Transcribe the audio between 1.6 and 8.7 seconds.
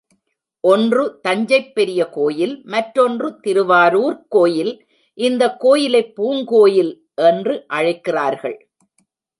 பெரிய கோயில் மற்றொன்று திருவாரூர்க் கோயில், இந்தக் கோயிலைப் பூங்கோயில் என்று அழைக்கிறார்கள்.